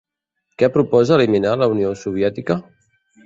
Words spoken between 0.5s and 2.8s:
Què proposa eliminar la Unió Soviètica?